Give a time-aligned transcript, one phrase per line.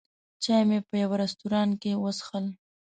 [0.43, 2.45] چای مې په یوه رستورانت کې وڅښل.